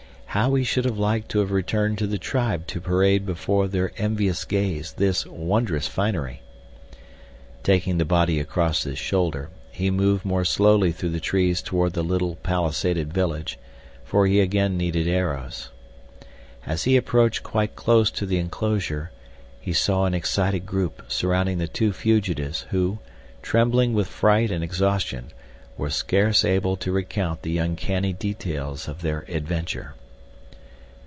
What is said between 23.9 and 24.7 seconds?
with fright and